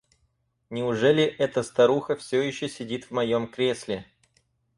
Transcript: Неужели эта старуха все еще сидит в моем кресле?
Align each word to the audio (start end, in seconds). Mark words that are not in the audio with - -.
Неужели 0.71 1.21
эта 1.23 1.61
старуха 1.61 2.15
все 2.15 2.41
еще 2.41 2.67
сидит 2.67 3.03
в 3.05 3.11
моем 3.11 3.45
кресле? 3.45 4.07